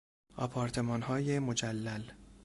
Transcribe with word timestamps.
آپارتمانهای 0.37 1.39
مجلل 1.39 2.11